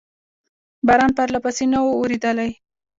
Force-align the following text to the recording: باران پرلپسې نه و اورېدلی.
باران 0.87 1.11
پرلپسې 1.17 1.65
نه 1.71 1.79
و 1.83 1.87
اورېدلی. 1.97 2.49